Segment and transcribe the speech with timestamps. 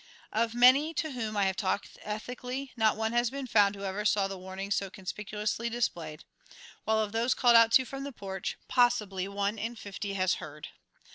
[0.33, 3.83] Of the many to whom I have talked ethically not one has been found who
[3.83, 6.23] ever saw the warnings so conspicuously displayed,
[6.85, 10.69] while of those called out to from the porch, possibly one in fifty has heard.